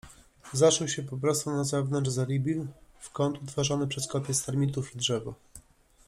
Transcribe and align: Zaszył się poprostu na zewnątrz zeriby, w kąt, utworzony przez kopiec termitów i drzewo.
Zaszył 0.53 0.87
się 0.87 1.03
poprostu 1.03 1.51
na 1.51 1.63
zewnątrz 1.63 2.09
zeriby, 2.09 2.67
w 2.99 3.09
kąt, 3.09 3.43
utworzony 3.43 3.87
przez 3.87 4.07
kopiec 4.07 4.45
termitów 4.45 4.95
i 4.95 4.97
drzewo. 4.97 5.33